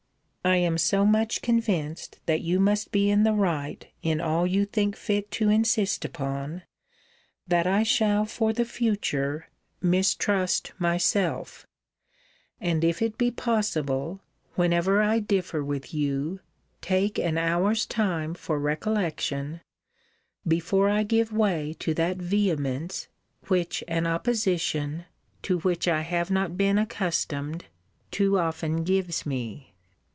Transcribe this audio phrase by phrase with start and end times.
[0.43, 4.65] I am so much convinced that you must be in the right in all you
[4.65, 6.63] think fit to insist upon,
[7.47, 9.49] that I shall for the future
[9.83, 11.67] mistrust myself;
[12.59, 14.19] and, if it be possible,
[14.55, 16.39] whenever I differ with you,
[16.81, 19.61] take an hour's time for recollection,
[20.47, 23.07] before I give way to that vehemence,
[23.45, 25.05] which an opposition,
[25.43, 27.65] to which I have not been accustomed,
[28.09, 29.67] too often gives me.